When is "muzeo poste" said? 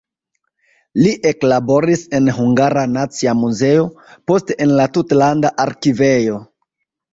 3.43-4.59